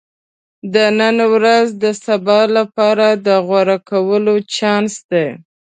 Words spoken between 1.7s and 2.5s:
د سبا